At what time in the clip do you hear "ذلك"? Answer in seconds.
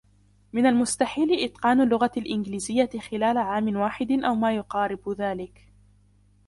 5.17-5.67